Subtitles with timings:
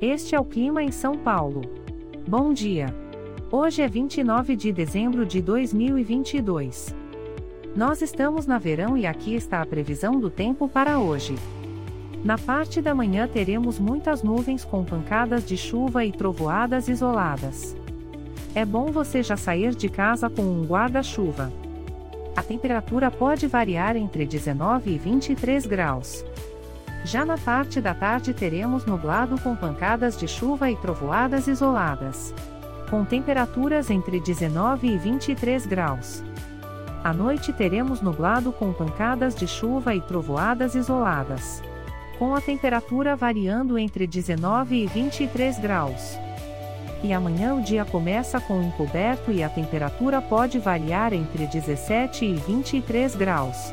[0.00, 1.62] Este é o clima em São Paulo.
[2.28, 2.94] Bom dia.
[3.50, 6.94] Hoje é 29 de dezembro de 2022.
[7.74, 11.34] Nós estamos na verão e aqui está a previsão do tempo para hoje.
[12.22, 17.74] Na parte da manhã teremos muitas nuvens com pancadas de chuva e trovoadas isoladas.
[18.54, 21.50] É bom você já sair de casa com um guarda-chuva.
[22.36, 26.22] A temperatura pode variar entre 19 e 23 graus.
[27.06, 32.34] Já na parte da tarde teremos nublado com pancadas de chuva e trovoadas isoladas.
[32.90, 36.24] Com temperaturas entre 19 e 23 graus.
[37.04, 41.62] À noite teremos nublado com pancadas de chuva e trovoadas isoladas.
[42.18, 46.18] Com a temperatura variando entre 19 e 23 graus.
[47.04, 52.34] E amanhã o dia começa com encoberto e a temperatura pode variar entre 17 e
[52.34, 53.72] 23 graus.